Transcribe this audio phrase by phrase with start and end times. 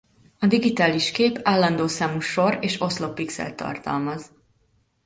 [0.39, 4.31] A digitális kép állandó számú sor és oszlop pixelt tartalmaz.